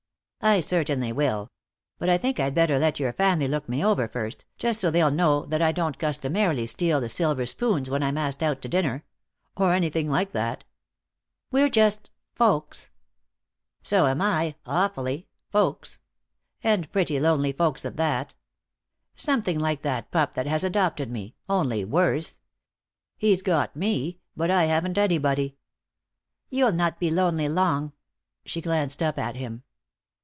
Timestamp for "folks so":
12.33-14.07